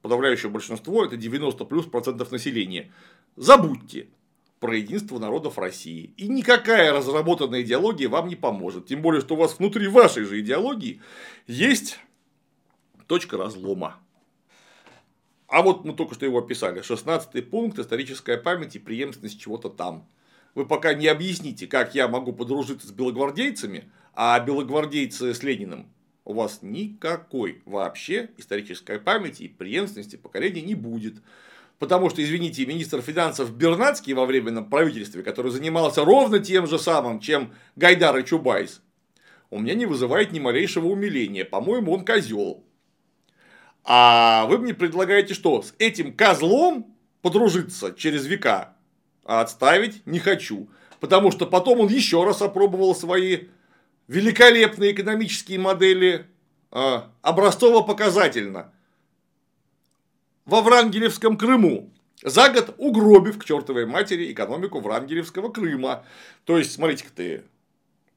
[0.00, 2.90] подавляющее большинство это 90 плюс процентов населения,
[3.36, 4.08] забудьте
[4.58, 6.14] про единство народов России.
[6.16, 8.86] И никакая разработанная идеология вам не поможет.
[8.86, 11.00] Тем более, что у вас внутри вашей же идеологии
[11.48, 11.98] есть
[13.08, 13.98] точка разлома.
[15.52, 16.80] А вот мы только что его описали.
[16.80, 20.08] 16 пункт– историческая память и преемственность чего-то там.
[20.54, 23.84] Вы пока не объясните, как я могу подружиться с белогвардейцами,
[24.14, 25.92] а белогвардейцы с Лениным.
[26.24, 31.16] У вас никакой вообще исторической памяти и преемственности поколения не будет.
[31.78, 37.20] Потому что, извините, министр финансов Бернацкий во временном правительстве, который занимался ровно тем же самым,
[37.20, 38.80] чем Гайдар и Чубайс,
[39.50, 41.44] у меня не вызывает ни малейшего умиления.
[41.44, 42.64] По-моему, он козел.
[43.84, 45.62] А вы мне предлагаете что?
[45.62, 48.76] С этим козлом подружиться через века?
[49.24, 50.68] А отставить не хочу.
[51.00, 53.48] Потому что потом он еще раз опробовал свои
[54.06, 56.26] великолепные экономические модели
[56.70, 58.72] а, образцово-показательно.
[60.44, 61.92] Во Врангелевском Крыму.
[62.22, 66.04] За год угробив к чертовой матери экономику Врангелевского Крыма.
[66.44, 67.44] То есть, смотрите-ка ты.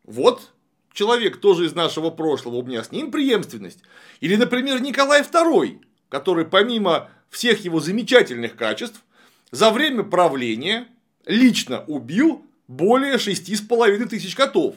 [0.03, 0.53] Вот
[0.95, 3.79] человек тоже из нашего прошлого, у меня с ним преемственность.
[4.21, 5.79] Или, например, Николай II,
[6.09, 9.03] который помимо всех его замечательных качеств,
[9.51, 10.87] за время правления
[11.25, 14.75] лично убил более шести с половиной тысяч котов.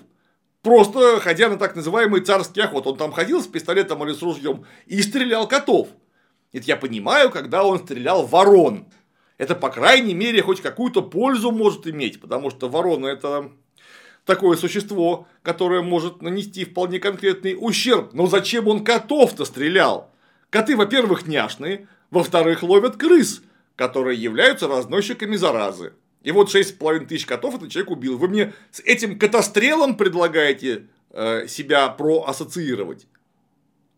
[0.63, 2.87] Просто ходя на так называемый царский охот.
[2.87, 5.89] Он там ходил с пистолетом или с ружьем и стрелял котов.
[6.53, 8.87] Это я понимаю, когда он стрелял ворон.
[9.37, 13.53] Это, по крайней мере, хоть какую-то пользу может иметь, потому что ворона это
[14.29, 18.13] такое существо, которое может нанести вполне конкретный ущерб.
[18.13, 20.13] Но зачем он котов-то стрелял?
[20.51, 23.43] Коты, во-первых, няшные, во-вторых, ловят крыс,
[23.75, 25.95] которые являются разносчиками заразы.
[26.23, 28.19] И вот 6,5 тысяч котов этот человек убил.
[28.19, 33.07] Вы мне с этим котострелом предлагаете э, себя проассоциировать?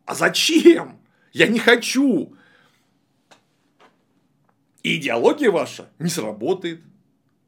[0.04, 1.00] А зачем?
[1.32, 2.36] Я не хочу.
[4.84, 6.82] И идеология ваша не сработает.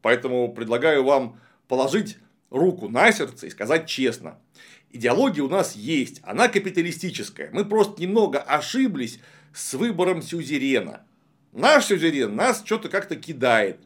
[0.01, 2.19] Поэтому предлагаю вам положить
[2.53, 4.39] руку на сердце и сказать честно.
[4.93, 7.51] Идеология у нас есть, она капиталистическая.
[7.53, 9.19] Мы просто немного ошиблись
[9.55, 11.03] с выбором сюзерена.
[11.53, 13.81] Наш сюзерен нас что-то как-то кидает.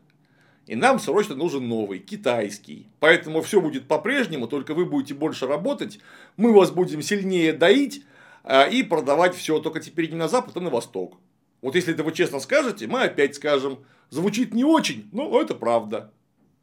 [0.67, 2.89] И нам срочно нужен новый, китайский.
[2.99, 6.01] Поэтому все будет по-прежнему, только вы будете больше работать,
[6.37, 8.05] мы вас будем сильнее доить
[8.43, 11.19] а, и продавать все только теперь не на запад, а на восток.
[11.63, 13.79] Вот если это вы честно скажете, мы опять скажем.
[14.11, 16.13] Звучит не очень, но это правда.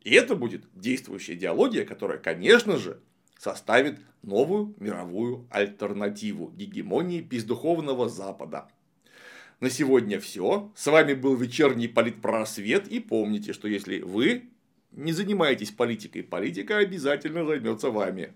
[0.03, 2.99] И это будет действующая идеология, которая, конечно же,
[3.37, 8.67] составит новую мировую альтернативу гегемонии бездуховного Запада.
[9.59, 10.71] На сегодня все.
[10.75, 12.87] С вами был вечерний политпросвет.
[12.87, 14.49] И помните, что если вы
[14.91, 18.33] не занимаетесь политикой, политика обязательно займется вами.